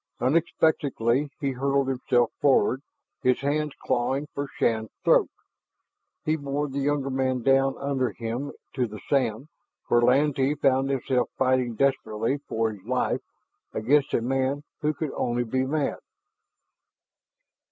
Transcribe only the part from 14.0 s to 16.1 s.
a man who could only be mad.